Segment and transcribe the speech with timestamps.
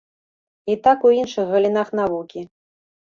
[0.75, 2.47] І так у іншых галінах навукі.